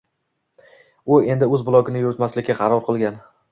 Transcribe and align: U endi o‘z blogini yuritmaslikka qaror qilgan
U 1.17 1.19
endi 1.35 1.51
o‘z 1.59 1.67
blogini 1.69 2.03
yuritmaslikka 2.07 2.59
qaror 2.65 2.85
qilgan 2.91 3.25